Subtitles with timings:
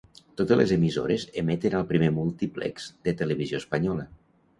[0.39, 4.09] Totes les emissores emeten al primer múltiplex de Televisió Espanyola.